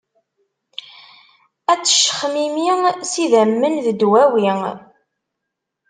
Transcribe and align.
Ad 1.71 1.79
teccexmimi 1.81 2.69
s 3.09 3.11
yidammen 3.19 3.75
d 3.85 3.87
dwawi. 3.99 4.49